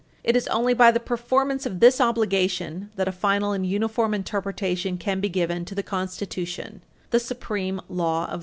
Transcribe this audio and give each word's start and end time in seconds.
It 0.23 0.35
is 0.35 0.47
only 0.47 0.73
by 0.73 0.89
the 0.89 0.99
performance 0.99 1.67
of 1.67 1.79
this 1.79 2.01
obligation 2.01 2.89
that 2.95 3.07
a 3.07 3.11
final 3.11 3.51
and 3.51 3.63
uniform 3.63 4.15
interpretation 4.15 4.97
can 4.97 5.19
be 5.19 5.29
given 5.29 5.63
to 5.65 5.75
the 5.75 5.83
Constitution, 5.83 6.81
the 7.11 7.19
"supreme 7.19 7.79
Law 7.87 8.23
of 8.23 8.29
the 8.29 8.33
Land." 8.33 8.39